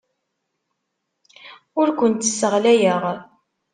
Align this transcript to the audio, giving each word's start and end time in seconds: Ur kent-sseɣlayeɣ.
Ur 1.79 1.87
kent-sseɣlayeɣ. 1.99 3.03